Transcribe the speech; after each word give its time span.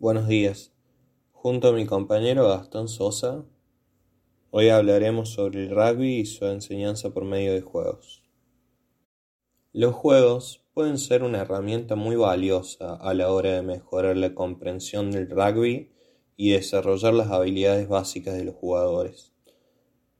Buenos 0.00 0.28
días. 0.28 0.72
Junto 1.32 1.66
a 1.66 1.72
mi 1.72 1.84
compañero 1.84 2.46
Gastón 2.46 2.86
Sosa, 2.86 3.44
hoy 4.52 4.68
hablaremos 4.68 5.30
sobre 5.30 5.64
el 5.64 5.70
rugby 5.70 6.18
y 6.20 6.24
su 6.24 6.46
enseñanza 6.46 7.10
por 7.10 7.24
medio 7.24 7.52
de 7.52 7.62
juegos. 7.62 8.22
Los 9.72 9.96
juegos 9.96 10.64
pueden 10.72 10.98
ser 10.98 11.24
una 11.24 11.40
herramienta 11.40 11.96
muy 11.96 12.14
valiosa 12.14 12.94
a 12.94 13.12
la 13.12 13.32
hora 13.32 13.54
de 13.54 13.62
mejorar 13.62 14.16
la 14.16 14.36
comprensión 14.36 15.10
del 15.10 15.28
rugby 15.28 15.90
y 16.36 16.50
desarrollar 16.50 17.14
las 17.14 17.32
habilidades 17.32 17.88
básicas 17.88 18.36
de 18.36 18.44
los 18.44 18.54
jugadores. 18.54 19.32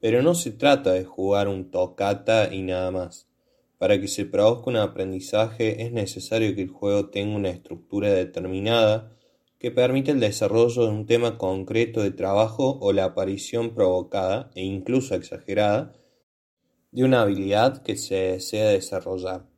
Pero 0.01 0.23
no 0.23 0.35
se 0.35 0.51
trata 0.51 0.93
de 0.93 1.05
jugar 1.05 1.47
un 1.47 1.71
tocata 1.71 2.53
y 2.53 2.63
nada 2.63 2.91
más. 2.91 3.29
Para 3.79 4.01
que 4.01 4.09
se 4.09 4.25
produzca 4.25 4.71
un 4.71 4.77
aprendizaje 4.77 5.85
es 5.85 5.93
necesario 5.93 6.57
que 6.57 6.63
el 6.63 6.71
juego 6.71 7.11
tenga 7.11 7.37
una 7.37 7.51
estructura 7.51 8.13
determinada 8.13 9.15
que 9.59 9.73
permite 9.73 10.13
el 10.13 10.21
desarrollo 10.21 10.85
de 10.85 10.91
un 10.91 11.07
tema 11.07 11.37
concreto 11.37 12.03
de 12.03 12.13
trabajo 12.13 12.79
o 12.81 12.93
la 12.93 13.05
aparición 13.05 13.75
provocada 13.75 14.51
e 14.55 14.63
incluso 14.63 15.15
exagerada 15.15 15.93
de 16.93 17.05
una 17.05 17.23
habilidad 17.23 17.83
que 17.83 17.97
se 17.97 18.15
desea 18.15 18.69
desarrollar. 18.69 19.49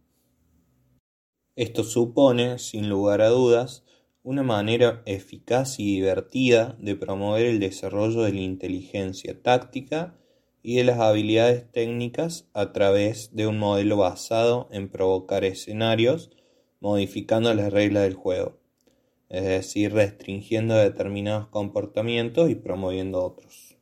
Esto 1.55 1.85
supone, 1.85 2.59
sin 2.59 2.89
lugar 2.89 3.21
a 3.21 3.29
dudas, 3.29 3.85
una 4.23 4.43
manera 4.43 5.03
eficaz 5.05 5.79
y 5.79 5.97
divertida 5.97 6.77
de 6.81 6.97
promover 6.97 7.47
el 7.47 7.61
desarrollo 7.61 8.23
de 8.23 8.33
la 8.33 8.41
inteligencia 8.41 9.43
táctica 9.43 10.17
y 10.63 10.77
de 10.77 10.85
las 10.85 10.99
habilidades 10.99 11.71
técnicas 11.73 12.49
a 12.55 12.73
través 12.73 13.35
de 13.35 13.47
un 13.47 13.59
modelo 13.59 13.99
basado 13.99 14.69
en 14.73 14.91
provocar 14.91 15.45
escenarios 15.45 16.31
modificando 16.81 17.53
las 17.53 17.73
reglas 17.73 18.05
del 18.05 18.15
juego 18.15 18.60
es 19.31 19.45
decir, 19.45 19.95
restringiendo 19.95 20.75
determinados 20.75 21.47
comportamientos 21.49 22.51
y 22.51 22.57
promoviendo 22.57 23.25
otros. 23.25 23.79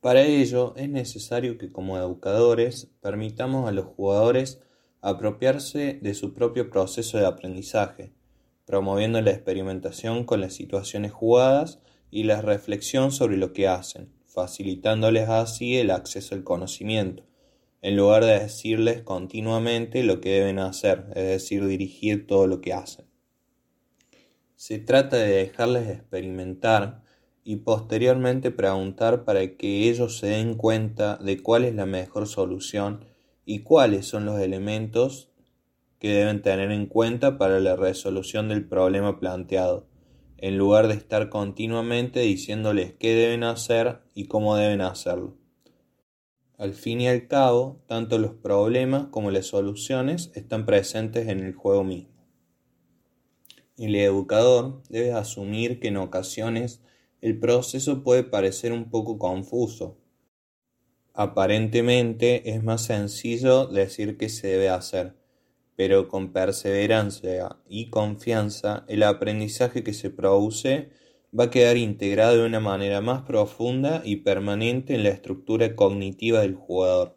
Para 0.00 0.22
ello 0.22 0.74
es 0.76 0.88
necesario 0.88 1.58
que 1.58 1.72
como 1.72 1.98
educadores 1.98 2.90
permitamos 3.00 3.66
a 3.68 3.72
los 3.72 3.86
jugadores 3.86 4.60
apropiarse 5.00 5.98
de 6.00 6.14
su 6.14 6.34
propio 6.34 6.70
proceso 6.70 7.18
de 7.18 7.26
aprendizaje, 7.26 8.12
promoviendo 8.66 9.20
la 9.22 9.30
experimentación 9.30 10.24
con 10.24 10.40
las 10.40 10.52
situaciones 10.52 11.10
jugadas 11.10 11.80
y 12.10 12.24
la 12.24 12.42
reflexión 12.42 13.10
sobre 13.10 13.38
lo 13.38 13.52
que 13.52 13.66
hacen, 13.66 14.12
facilitándoles 14.26 15.28
así 15.28 15.78
el 15.78 15.90
acceso 15.90 16.34
al 16.34 16.44
conocimiento, 16.44 17.24
en 17.80 17.96
lugar 17.96 18.24
de 18.24 18.38
decirles 18.38 19.02
continuamente 19.02 20.02
lo 20.02 20.20
que 20.20 20.30
deben 20.30 20.58
hacer, 20.58 21.06
es 21.14 21.24
decir, 21.24 21.66
dirigir 21.66 22.26
todo 22.26 22.46
lo 22.46 22.60
que 22.60 22.72
hacen. 22.72 23.07
Se 24.58 24.80
trata 24.80 25.18
de 25.18 25.28
dejarles 25.28 25.88
experimentar 25.88 27.04
y 27.44 27.58
posteriormente 27.58 28.50
preguntar 28.50 29.24
para 29.24 29.56
que 29.56 29.88
ellos 29.88 30.18
se 30.18 30.26
den 30.26 30.56
cuenta 30.56 31.16
de 31.18 31.40
cuál 31.40 31.64
es 31.64 31.76
la 31.76 31.86
mejor 31.86 32.26
solución 32.26 33.04
y 33.44 33.60
cuáles 33.60 34.06
son 34.06 34.24
los 34.24 34.40
elementos 34.40 35.30
que 36.00 36.08
deben 36.08 36.42
tener 36.42 36.72
en 36.72 36.86
cuenta 36.86 37.38
para 37.38 37.60
la 37.60 37.76
resolución 37.76 38.48
del 38.48 38.66
problema 38.66 39.20
planteado, 39.20 39.86
en 40.38 40.58
lugar 40.58 40.88
de 40.88 40.94
estar 40.94 41.28
continuamente 41.28 42.18
diciéndoles 42.18 42.94
qué 42.94 43.14
deben 43.14 43.44
hacer 43.44 44.00
y 44.12 44.26
cómo 44.26 44.56
deben 44.56 44.80
hacerlo. 44.80 45.36
Al 46.56 46.72
fin 46.72 47.00
y 47.00 47.06
al 47.06 47.28
cabo, 47.28 47.80
tanto 47.86 48.18
los 48.18 48.32
problemas 48.34 49.06
como 49.12 49.30
las 49.30 49.46
soluciones 49.46 50.32
están 50.34 50.66
presentes 50.66 51.28
en 51.28 51.44
el 51.44 51.54
juego 51.54 51.84
mismo. 51.84 52.17
El 53.78 53.94
educador 53.94 54.82
debe 54.88 55.12
asumir 55.12 55.78
que 55.78 55.88
en 55.88 55.98
ocasiones 55.98 56.80
el 57.20 57.38
proceso 57.38 58.02
puede 58.02 58.24
parecer 58.24 58.72
un 58.72 58.90
poco 58.90 59.18
confuso. 59.18 59.96
Aparentemente 61.14 62.50
es 62.50 62.62
más 62.62 62.82
sencillo 62.82 63.66
decir 63.66 64.16
qué 64.16 64.28
se 64.28 64.48
debe 64.48 64.68
hacer, 64.68 65.14
pero 65.76 66.08
con 66.08 66.32
perseverancia 66.32 67.56
y 67.68 67.88
confianza 67.88 68.84
el 68.88 69.04
aprendizaje 69.04 69.84
que 69.84 69.94
se 69.94 70.10
produce 70.10 70.90
va 71.38 71.44
a 71.44 71.50
quedar 71.50 71.76
integrado 71.76 72.36
de 72.38 72.46
una 72.46 72.60
manera 72.60 73.00
más 73.00 73.22
profunda 73.22 74.02
y 74.04 74.16
permanente 74.16 74.94
en 74.94 75.04
la 75.04 75.10
estructura 75.10 75.76
cognitiva 75.76 76.40
del 76.40 76.54
jugador. 76.54 77.16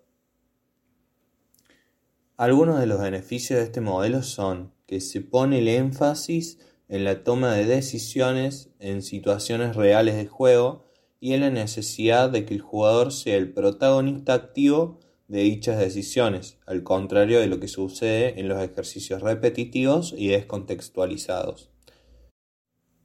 Algunos 2.37 2.79
de 2.79 2.87
los 2.87 2.99
beneficios 2.99 3.59
de 3.59 3.65
este 3.65 3.81
modelo 3.81 4.21
son 4.23 4.73
que 4.91 4.99
se 4.99 5.21
pone 5.21 5.59
el 5.59 5.69
énfasis 5.69 6.59
en 6.89 7.05
la 7.05 7.23
toma 7.23 7.53
de 7.53 7.65
decisiones 7.65 8.71
en 8.79 9.01
situaciones 9.01 9.77
reales 9.77 10.17
de 10.17 10.27
juego 10.27 10.83
y 11.21 11.31
en 11.31 11.39
la 11.39 11.49
necesidad 11.49 12.29
de 12.29 12.43
que 12.43 12.55
el 12.55 12.59
jugador 12.59 13.13
sea 13.13 13.37
el 13.37 13.53
protagonista 13.53 14.33
activo 14.33 14.99
de 15.29 15.43
dichas 15.43 15.79
decisiones, 15.79 16.57
al 16.65 16.83
contrario 16.83 17.39
de 17.39 17.47
lo 17.47 17.61
que 17.61 17.69
sucede 17.69 18.37
en 18.37 18.49
los 18.49 18.61
ejercicios 18.61 19.21
repetitivos 19.21 20.13
y 20.17 20.27
descontextualizados. 20.27 21.69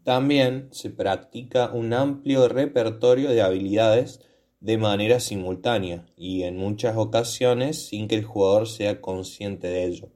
También 0.03 0.67
se 0.73 0.91
practica 0.91 1.71
un 1.73 1.93
amplio 1.93 2.49
repertorio 2.49 3.31
de 3.31 3.43
habilidades 3.43 4.23
de 4.59 4.77
manera 4.77 5.21
simultánea 5.21 6.05
y 6.17 6.43
en 6.43 6.57
muchas 6.57 6.97
ocasiones 6.97 7.87
sin 7.87 8.09
que 8.09 8.17
el 8.17 8.25
jugador 8.25 8.67
sea 8.67 9.01
consciente 9.01 9.69
de 9.69 9.85
ello. 9.85 10.16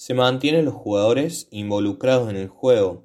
Se 0.00 0.14
mantienen 0.14 0.64
los 0.64 0.72
jugadores 0.72 1.46
involucrados 1.50 2.30
en 2.30 2.36
el 2.36 2.48
juego, 2.48 3.04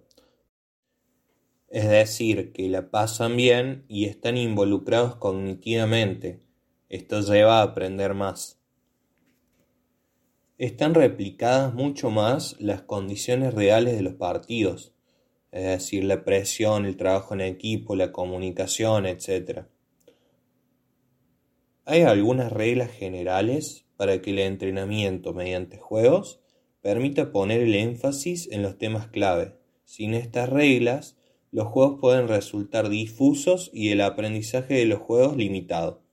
es 1.68 1.90
decir, 1.90 2.54
que 2.54 2.70
la 2.70 2.90
pasan 2.90 3.36
bien 3.36 3.84
y 3.90 4.06
están 4.06 4.38
involucrados 4.38 5.18
cognitivamente. 5.18 6.40
Esto 6.88 7.20
lleva 7.20 7.60
a 7.60 7.64
aprender 7.64 8.14
más. 8.14 8.62
Están 10.58 10.94
replicadas 10.94 11.74
mucho 11.74 12.12
más 12.12 12.56
las 12.62 12.84
condiciones 12.84 13.54
reales 13.54 13.98
de 13.98 14.02
los 14.02 14.14
partidos, 14.14 14.94
es 15.52 15.66
decir, 15.66 16.06
la 16.06 16.24
presión, 16.24 16.86
el 16.86 16.96
trabajo 16.96 17.34
en 17.34 17.42
equipo, 17.42 17.98
la 17.98 18.14
comunicación, 18.14 19.06
etc. 19.06 19.66
Hay 21.84 22.04
algunas 22.04 22.54
reglas 22.54 22.90
generales 22.90 23.86
para 23.98 24.22
que 24.22 24.30
el 24.30 24.40
entrenamiento 24.40 25.34
mediante 25.34 25.78
juegos 25.78 26.40
permite 26.86 27.26
poner 27.26 27.62
el 27.62 27.74
énfasis 27.74 28.48
en 28.52 28.62
los 28.62 28.78
temas 28.78 29.08
clave. 29.08 29.56
Sin 29.86 30.14
estas 30.14 30.50
reglas, 30.50 31.18
los 31.50 31.66
juegos 31.66 32.00
pueden 32.00 32.28
resultar 32.28 32.90
difusos 32.90 33.72
y 33.74 33.90
el 33.90 34.02
aprendizaje 34.02 34.76
de 34.76 34.86
los 34.86 35.00
juegos 35.00 35.36
limitado. 35.36 36.04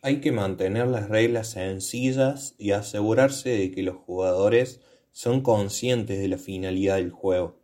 Hay 0.00 0.20
que 0.20 0.30
mantener 0.30 0.86
las 0.86 1.08
reglas 1.08 1.50
sencillas 1.50 2.54
y 2.56 2.70
asegurarse 2.70 3.50
de 3.50 3.72
que 3.72 3.82
los 3.82 3.96
jugadores 3.96 4.80
son 5.10 5.40
conscientes 5.40 6.20
de 6.20 6.28
la 6.28 6.38
finalidad 6.38 6.98
del 6.98 7.10
juego. 7.10 7.61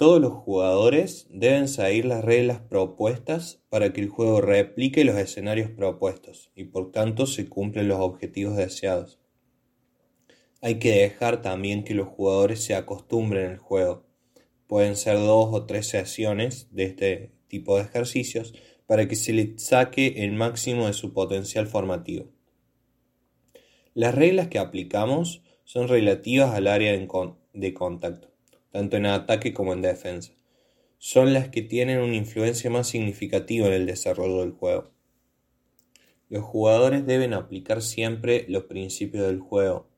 Todos 0.00 0.18
los 0.18 0.32
jugadores 0.32 1.26
deben 1.28 1.68
seguir 1.68 2.06
las 2.06 2.24
reglas 2.24 2.58
propuestas 2.58 3.60
para 3.68 3.92
que 3.92 4.00
el 4.00 4.08
juego 4.08 4.40
replique 4.40 5.04
los 5.04 5.18
escenarios 5.18 5.70
propuestos 5.72 6.50
y 6.54 6.64
por 6.64 6.90
tanto 6.90 7.26
se 7.26 7.50
cumplen 7.50 7.88
los 7.88 8.00
objetivos 8.00 8.56
deseados. 8.56 9.20
Hay 10.62 10.78
que 10.78 10.92
dejar 10.92 11.42
también 11.42 11.84
que 11.84 11.92
los 11.92 12.08
jugadores 12.08 12.64
se 12.64 12.74
acostumbren 12.74 13.50
al 13.50 13.58
juego. 13.58 14.06
Pueden 14.66 14.96
ser 14.96 15.18
dos 15.18 15.50
o 15.52 15.66
tres 15.66 15.88
sesiones 15.88 16.68
de 16.70 16.84
este 16.84 17.32
tipo 17.48 17.76
de 17.76 17.82
ejercicios 17.82 18.54
para 18.86 19.06
que 19.06 19.16
se 19.16 19.34
les 19.34 19.62
saque 19.62 20.24
el 20.24 20.32
máximo 20.32 20.86
de 20.86 20.94
su 20.94 21.12
potencial 21.12 21.66
formativo. 21.66 22.30
Las 23.92 24.14
reglas 24.14 24.48
que 24.48 24.60
aplicamos 24.60 25.42
son 25.64 25.88
relativas 25.88 26.54
al 26.54 26.68
área 26.68 26.90
de 27.52 27.74
contacto 27.74 28.29
tanto 28.70 28.96
en 28.96 29.06
ataque 29.06 29.52
como 29.52 29.72
en 29.72 29.82
defensa. 29.82 30.32
Son 30.98 31.32
las 31.32 31.48
que 31.48 31.62
tienen 31.62 31.98
una 31.98 32.14
influencia 32.14 32.70
más 32.70 32.86
significativa 32.88 33.66
en 33.66 33.72
el 33.72 33.86
desarrollo 33.86 34.40
del 34.40 34.52
juego. 34.52 34.90
Los 36.28 36.44
jugadores 36.44 37.06
deben 37.06 37.34
aplicar 37.34 37.82
siempre 37.82 38.44
los 38.48 38.64
principios 38.64 39.26
del 39.26 39.40
juego. 39.40 39.88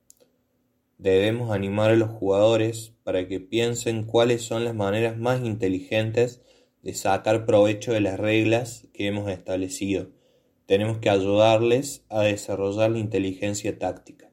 Debemos 0.97 1.51
animar 1.51 1.91
a 1.91 1.97
los 1.97 2.11
jugadores 2.11 2.95
para 3.05 3.29
que 3.29 3.41
piensen 3.41 4.05
cuáles 4.05 4.43
son 4.43 4.65
las 4.65 4.75
maneras 4.75 5.19
más 5.19 5.45
inteligentes 5.45 6.41
de 6.83 6.95
sacar 6.95 7.45
provecho 7.45 7.93
de 7.93 8.01
las 8.01 8.19
reglas 8.19 8.89
que 8.95 9.07
hemos 9.09 9.31
establecido. 9.31 10.11
Tenemos 10.67 10.99
que 10.99 11.11
ayudarles 11.11 12.05
a 12.09 12.23
desarrollar 12.23 12.93
la 12.93 12.99
inteligencia 12.99 13.79
táctica. 13.79 14.31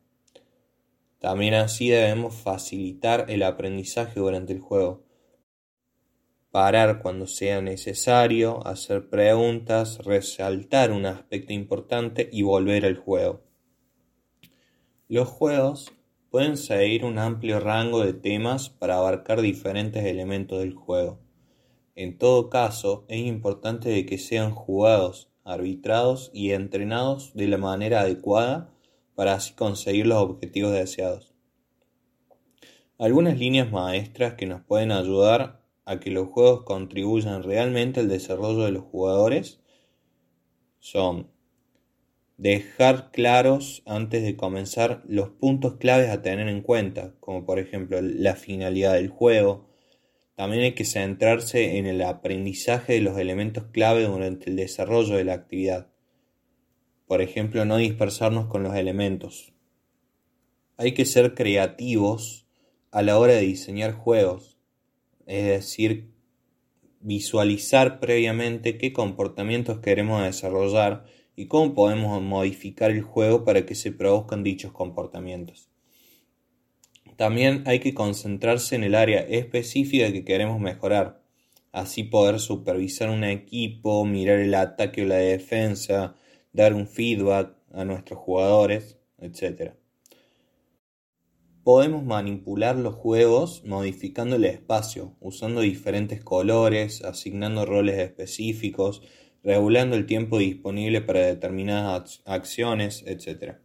También 1.19 1.53
así 1.53 1.89
debemos 1.89 2.33
facilitar 2.35 3.25
el 3.27 3.43
aprendizaje 3.43 4.19
durante 4.19 4.53
el 4.53 4.59
juego. 4.59 5.03
Parar 6.49 7.01
cuando 7.01 7.27
sea 7.27 7.61
necesario, 7.61 8.65
hacer 8.65 9.09
preguntas, 9.09 9.99
resaltar 9.99 10.91
un 10.91 11.05
aspecto 11.05 11.53
importante 11.53 12.29
y 12.31 12.41
volver 12.41 12.85
al 12.85 12.95
juego. 12.97 13.43
Los 15.09 15.27
juegos 15.27 15.91
pueden 16.31 16.55
seguir 16.55 17.03
un 17.03 17.19
amplio 17.19 17.59
rango 17.59 18.03
de 18.03 18.13
temas 18.13 18.69
para 18.69 18.95
abarcar 18.95 19.41
diferentes 19.41 20.05
elementos 20.05 20.59
del 20.59 20.73
juego. 20.73 21.19
En 21.95 22.17
todo 22.17 22.49
caso, 22.49 23.05
es 23.09 23.19
importante 23.19 24.05
que 24.05 24.17
sean 24.17 24.51
jugados, 24.51 25.29
arbitrados 25.43 26.31
y 26.33 26.51
entrenados 26.51 27.33
de 27.33 27.47
la 27.47 27.57
manera 27.57 28.01
adecuada 28.01 28.71
para 29.19 29.33
así 29.33 29.51
conseguir 29.53 30.07
los 30.07 30.19
objetivos 30.19 30.71
deseados. 30.71 31.35
Algunas 32.97 33.37
líneas 33.37 33.69
maestras 33.69 34.35
que 34.35 34.45
nos 34.45 34.61
pueden 34.61 34.93
ayudar 34.93 35.61
a 35.83 35.99
que 35.99 36.09
los 36.09 36.29
juegos 36.29 36.63
contribuyan 36.63 37.43
realmente 37.43 37.99
al 37.99 38.07
desarrollo 38.07 38.63
de 38.63 38.71
los 38.71 38.85
jugadores 38.85 39.59
son 40.79 41.29
dejar 42.37 43.11
claros 43.11 43.83
antes 43.85 44.23
de 44.23 44.37
comenzar 44.37 45.03
los 45.05 45.31
puntos 45.31 45.75
claves 45.75 46.09
a 46.11 46.21
tener 46.21 46.47
en 46.47 46.61
cuenta, 46.61 47.13
como 47.19 47.45
por 47.45 47.59
ejemplo 47.59 47.99
la 48.01 48.35
finalidad 48.35 48.93
del 48.93 49.09
juego. 49.09 49.67
También 50.35 50.63
hay 50.63 50.75
que 50.75 50.85
centrarse 50.85 51.77
en 51.77 51.87
el 51.87 52.03
aprendizaje 52.03 52.93
de 52.93 53.01
los 53.01 53.17
elementos 53.17 53.65
clave 53.73 54.05
durante 54.05 54.49
el 54.49 54.55
desarrollo 54.55 55.17
de 55.17 55.25
la 55.25 55.33
actividad. 55.33 55.89
Por 57.09 57.23
ejemplo, 57.23 57.65
no 57.65 57.77
dispersarnos 57.77 58.45
con 58.45 58.61
los 58.61 58.75
elementos. 58.75 59.51
Hay 60.77 60.93
que 60.93 61.05
ser 61.05 61.33
creativos 61.33 62.45
a 62.91 63.01
la 63.01 63.17
hora 63.17 63.33
de 63.33 63.41
diseñar 63.41 63.93
juegos, 63.93 64.59
es 65.25 65.47
decir, 65.47 66.11
visualizar 66.99 67.99
previamente 67.99 68.77
qué 68.77 68.93
comportamientos 68.93 69.79
queremos 69.79 70.21
desarrollar 70.21 71.07
y 71.35 71.47
cómo 71.47 71.73
podemos 71.73 72.21
modificar 72.21 72.91
el 72.91 73.01
juego 73.01 73.43
para 73.43 73.65
que 73.65 73.73
se 73.73 73.91
produzcan 73.91 74.43
dichos 74.43 74.71
comportamientos. 74.71 75.67
También 77.15 77.63
hay 77.65 77.79
que 77.79 77.95
concentrarse 77.95 78.75
en 78.75 78.83
el 78.83 78.93
área 78.93 79.21
específica 79.21 80.13
que 80.13 80.23
queremos 80.23 80.59
mejorar, 80.61 81.23
así 81.71 82.03
poder 82.03 82.39
supervisar 82.39 83.09
un 83.09 83.23
equipo, 83.23 84.05
mirar 84.05 84.37
el 84.37 84.53
ataque 84.53 85.01
o 85.01 85.05
la 85.05 85.15
defensa, 85.15 86.15
dar 86.51 86.73
un 86.73 86.87
feedback 86.87 87.55
a 87.71 87.85
nuestros 87.85 88.19
jugadores, 88.19 88.97
etc. 89.19 89.73
Podemos 91.63 92.03
manipular 92.03 92.75
los 92.77 92.95
juegos 92.95 93.63
modificando 93.65 94.37
el 94.37 94.45
espacio, 94.45 95.15
usando 95.19 95.61
diferentes 95.61 96.23
colores, 96.23 97.03
asignando 97.03 97.65
roles 97.65 97.99
específicos, 97.99 99.03
regulando 99.43 99.95
el 99.95 100.05
tiempo 100.05 100.39
disponible 100.39 101.01
para 101.01 101.19
determinadas 101.21 102.21
acciones, 102.25 103.03
etc. 103.05 103.57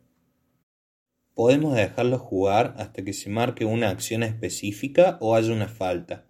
Podemos 1.35 1.75
dejarlo 1.75 2.19
jugar 2.19 2.75
hasta 2.79 3.03
que 3.03 3.13
se 3.13 3.31
marque 3.31 3.65
una 3.65 3.91
acción 3.91 4.23
específica 4.23 5.19
o 5.21 5.35
haya 5.35 5.53
una 5.53 5.69
falta. 5.69 6.27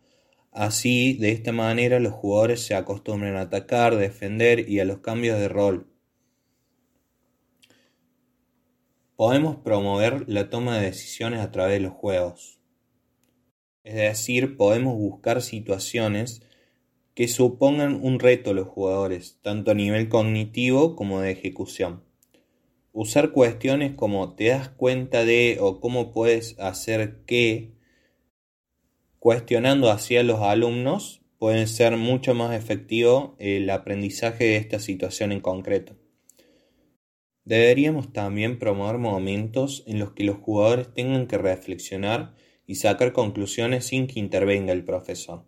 Así, 0.51 1.15
de 1.15 1.33
esta 1.33 1.51
manera, 1.51 1.99
los 1.99 2.13
jugadores 2.13 2.65
se 2.65 2.75
acostumbran 2.75 3.37
a 3.37 3.43
atacar, 3.43 3.97
defender 3.97 4.69
y 4.69 4.79
a 4.79 4.85
los 4.85 5.01
cambios 5.01 5.39
de 5.39 5.49
rol. 5.49 5.94
Podemos 9.17 9.57
promover 9.57 10.29
la 10.29 10.51
toma 10.51 10.77
de 10.77 10.87
decisiones 10.87 11.41
a 11.41 11.53
través 11.53 11.75
de 11.75 11.81
los 11.81 11.93
juegos. 11.93 12.59
Es 13.85 13.95
decir, 13.95 14.57
podemos 14.57 14.97
buscar 14.97 15.41
situaciones 15.41 16.43
que 17.15 17.29
supongan 17.29 18.01
un 18.03 18.19
reto 18.19 18.51
a 18.51 18.55
los 18.55 18.67
jugadores, 18.67 19.39
tanto 19.41 19.71
a 19.71 19.75
nivel 19.75 20.09
cognitivo 20.09 20.97
como 20.97 21.21
de 21.21 21.31
ejecución. 21.31 22.03
Usar 22.93 23.31
cuestiones 23.31 23.95
como 23.95 24.35
te 24.35 24.49
das 24.49 24.69
cuenta 24.69 25.25
de 25.25 25.59
o 25.61 25.81
cómo 25.81 26.11
puedes 26.11 26.59
hacer 26.59 27.25
que, 27.25 27.73
cuestionando 29.21 29.93
hacia 29.93 30.25
los 30.25 30.41
alumnos, 30.41 31.23
pueden 31.39 31.69
ser 31.69 31.97
mucho 31.97 32.35
más 32.35 32.53
efectivo 32.57 33.37
el 33.39 33.71
aprendizaje 33.71 34.45
de 34.45 34.57
esta 34.57 34.81
situación 34.81 35.31
en 35.31 35.41
concreto. 35.41 35.95
Deberíamos 37.45 38.13
también 38.13 38.59
promover 38.59 38.99
momentos 38.99 39.83
en 39.87 39.99
los 39.99 40.13
que 40.13 40.25
los 40.25 40.39
jugadores 40.39 40.95
tengan 40.95 41.27
que 41.27 41.37
reflexionar 41.37 42.35
y 42.67 42.77
sacar 42.77 43.13
conclusiones 43.13 43.87
sin 43.87 44.07
que 44.07 44.19
intervenga 44.19 44.73
el 44.73 44.85
profesor. 44.85 45.45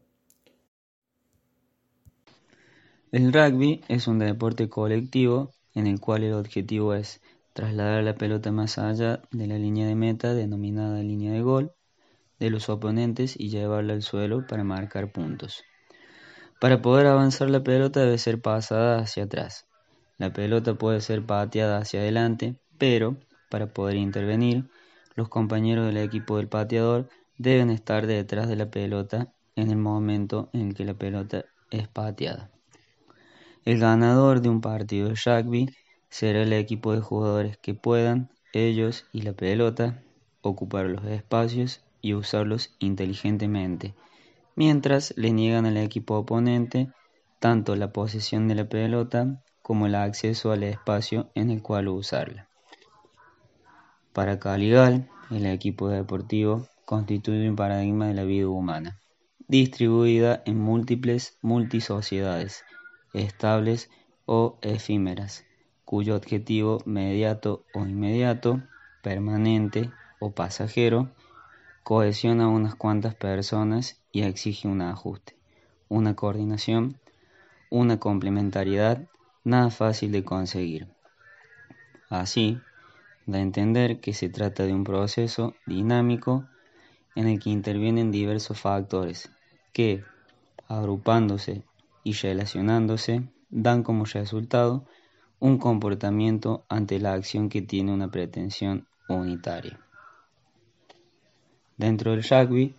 El 3.13 3.33
rugby 3.33 3.81
es 3.89 4.09
un 4.09 4.19
deporte 4.19 4.69
colectivo 4.69 5.53
en 5.75 5.87
el 5.87 6.01
cual 6.01 6.25
el 6.25 6.35
objetivo 6.35 6.93
es 6.93 7.23
trasladar 7.55 8.05
la 8.05 8.15
pelota 8.15 8.53
más 8.53 8.77
allá 8.77 9.23
de 9.31 9.47
la 9.47 9.57
línea 9.57 9.87
de 9.87 9.95
meta 9.95 10.35
denominada 10.35 11.03
línea 11.03 11.33
de 11.33 11.41
gol 11.41 11.73
de 12.39 12.51
los 12.51 12.69
oponentes 12.69 13.39
y 13.39 13.49
llevarla 13.49 13.95
al 13.95 14.03
suelo 14.03 14.47
para 14.47 14.65
marcar 14.65 15.13
puntos. 15.13 15.65
Para 16.61 16.83
poder 16.83 17.07
avanzar 17.07 17.49
la 17.49 17.63
pelota 17.63 18.01
debe 18.01 18.19
ser 18.19 18.43
pasada 18.43 18.99
hacia 18.99 19.25
atrás. 19.25 19.67
La 20.19 20.33
pelota 20.33 20.75
puede 20.75 21.01
ser 21.01 21.25
pateada 21.25 21.79
hacia 21.79 22.01
adelante, 22.01 22.57
pero 22.79 23.17
para 23.51 23.73
poder 23.73 23.97
intervenir, 23.97 24.69
los 25.15 25.29
compañeros 25.29 25.87
del 25.87 25.99
equipo 25.99 26.37
del 26.37 26.49
pateador 26.49 27.09
deben 27.39 27.71
estar 27.71 28.07
detrás 28.07 28.49
de 28.49 28.57
la 28.57 28.71
pelota 28.71 29.33
en 29.57 29.71
el 29.71 29.77
momento 29.77 30.51
en 30.53 30.73
que 30.73 30.85
la 30.85 30.95
pelota 30.95 31.45
es 31.71 31.89
pateada. 31.89 32.51
El 33.65 33.79
ganador 33.79 34.41
de 34.41 34.49
un 34.49 34.61
partido 34.61 35.09
de 35.09 35.17
rugby 35.17 35.75
será 36.09 36.43
el 36.43 36.53
equipo 36.53 36.93
de 36.93 37.01
jugadores 37.01 37.59
que 37.59 37.75
puedan, 37.75 38.31
ellos 38.53 39.07
y 39.13 39.23
la 39.23 39.33
pelota, 39.33 40.03
ocupar 40.41 40.87
los 40.87 41.05
espacios 41.07 41.83
y 42.01 42.15
usarlos 42.15 42.75
inteligentemente, 42.79 43.95
mientras 44.55 45.13
le 45.17 45.33
niegan 45.33 45.67
al 45.67 45.77
equipo 45.77 46.17
oponente 46.17 46.89
tanto 47.41 47.77
la 47.77 47.93
posesión 47.93 48.49
de 48.49 48.55
la 48.55 48.69
pelota 48.69 49.43
como 49.67 49.87
el 49.87 49.97
acceso 49.97 50.53
al 50.53 50.63
espacio 50.63 51.29
en 51.35 51.51
el 51.51 51.61
cual 51.61 51.89
usarla. 51.89 52.47
Para 54.13 54.39
Caligal, 54.39 55.11
el 55.29 55.45
equipo 55.45 55.89
deportivo 55.89 56.69
constituye 56.85 57.51
un 57.51 57.57
paradigma 57.57 58.07
de 58.07 58.15
la 58.15 58.23
vida 58.23 58.47
humana, 58.47 59.01
distribuida 59.49 60.41
en 60.47 60.61
múltiples 60.61 61.37
multisociedades 61.43 62.65
estables 63.13 63.91
o 64.25 64.57
efímeras, 64.63 65.45
cuyo 65.85 66.15
objetivo 66.15 66.79
mediato 66.85 67.65
o 67.75 67.81
inmediato, 67.81 68.63
permanente 69.03 69.91
o 70.21 70.31
pasajero, 70.31 71.11
cohesiona 71.83 72.45
a 72.45 72.49
unas 72.51 72.77
cuantas 72.77 73.17
personas 73.17 74.01
y 74.13 74.23
exige 74.23 74.69
un 74.69 74.81
ajuste, 74.81 75.37
una 75.89 76.15
coordinación, 76.15 77.01
una 77.69 77.99
complementariedad 77.99 79.09
nada 79.47 79.71
fácil 79.71 80.11
de 80.11 80.25
conseguir. 80.25 80.89
Así, 82.11 82.61
da 83.27 83.39
a 83.39 83.43
entender 83.43 84.01
que 84.01 84.13
se 84.13 84.29
trata 84.29 84.65
de 84.65 84.75
un 84.75 84.83
proceso 84.83 85.55
dinámico 85.67 86.49
en 87.15 87.29
el 87.29 87.39
que 87.39 87.51
intervienen 87.51 88.11
diversos 88.11 88.59
factores 88.59 89.31
que, 89.73 90.03
agrupándose 90.67 91.63
y 92.03 92.13
relacionándose 92.15 93.23
dan 93.49 93.85
como 93.85 94.05
resultado 94.05 94.85
un 95.39 95.59
comportamiento 95.59 96.65
ante 96.69 96.99
la 96.99 97.13
acción 97.13 97.49
que 97.49 97.63
tiene 97.63 97.93
una 97.93 98.11
pretensión 98.11 98.89
unitaria. 99.09 99.79
Dentro 101.77 102.11
del 102.11 102.25
rugby 102.25 102.75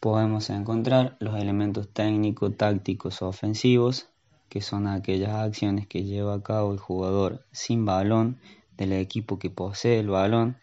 podemos 0.00 0.50
encontrar 0.50 1.16
los 1.20 1.36
elementos 1.36 1.88
técnicos, 1.88 2.56
tácticos 2.56 3.22
ofensivos, 3.22 4.08
que 4.50 4.60
son 4.60 4.86
aquellas 4.86 5.30
acciones 5.30 5.86
que 5.86 6.04
lleva 6.04 6.34
a 6.34 6.42
cabo 6.42 6.72
el 6.72 6.78
jugador 6.78 7.46
sin 7.52 7.86
balón 7.86 8.38
del 8.76 8.92
equipo 8.92 9.38
que 9.38 9.48
posee 9.48 10.00
el 10.00 10.08
balón, 10.08 10.58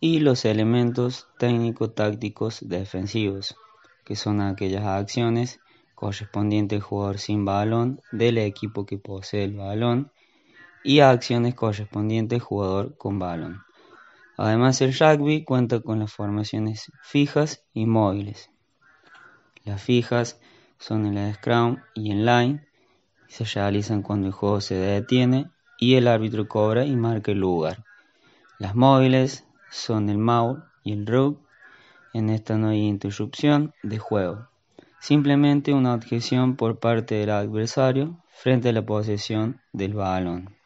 y 0.00 0.20
los 0.20 0.44
elementos 0.44 1.28
técnico-tácticos 1.38 2.68
defensivos, 2.68 3.56
que 4.04 4.16
son 4.16 4.40
aquellas 4.40 4.84
acciones 4.84 5.60
correspondiente 5.94 6.76
al 6.76 6.82
jugador 6.82 7.18
sin 7.18 7.44
balón 7.44 8.00
del 8.10 8.38
equipo 8.38 8.86
que 8.86 8.98
posee 8.98 9.44
el 9.44 9.54
balón 9.54 10.10
y 10.82 11.00
acciones 11.00 11.54
correspondientes 11.54 12.40
al 12.40 12.44
jugador 12.44 12.96
con 12.96 13.18
balón. 13.18 13.62
Además 14.38 14.80
el 14.80 14.94
rugby 14.98 15.44
cuenta 15.44 15.80
con 15.80 15.98
las 15.98 16.12
formaciones 16.12 16.90
fijas 17.02 17.62
y 17.74 17.84
móviles. 17.84 18.50
Las 19.64 19.82
fijas 19.82 20.40
son 20.78 21.04
en 21.04 21.16
la 21.16 21.34
scrum 21.34 21.76
y 21.94 22.10
en 22.10 22.24
line, 22.24 22.66
se 23.30 23.44
realizan 23.44 24.02
cuando 24.02 24.26
el 24.26 24.32
juego 24.34 24.60
se 24.60 24.74
detiene 24.74 25.50
y 25.78 25.94
el 25.94 26.06
árbitro 26.06 26.46
cobra 26.46 26.84
y 26.84 26.94
marca 26.94 27.32
el 27.32 27.38
lugar. 27.38 27.84
Las 28.58 28.74
móviles 28.74 29.46
son 29.70 30.10
el 30.10 30.18
maul 30.18 30.62
y 30.84 30.92
el 30.92 31.06
rug, 31.06 31.38
en 32.12 32.28
esta 32.28 32.58
no 32.58 32.68
hay 32.68 32.86
interrupción 32.86 33.72
de 33.82 33.98
juego 33.98 34.50
simplemente 35.00 35.72
una 35.72 35.94
objeción 35.94 36.56
por 36.56 36.78
parte 36.78 37.16
del 37.16 37.30
adversario 37.30 38.22
frente 38.28 38.68
a 38.68 38.72
la 38.72 38.84
posesión 38.84 39.60
del 39.72 39.94
balón. 39.94 40.59